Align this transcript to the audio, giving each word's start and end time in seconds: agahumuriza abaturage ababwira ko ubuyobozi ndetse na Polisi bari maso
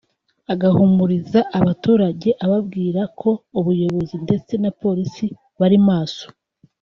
agahumuriza 0.53 1.39
abaturage 1.59 2.29
ababwira 2.45 3.01
ko 3.19 3.29
ubuyobozi 3.59 4.15
ndetse 4.25 4.53
na 4.63 4.71
Polisi 4.81 5.25
bari 5.59 5.79
maso 5.89 6.25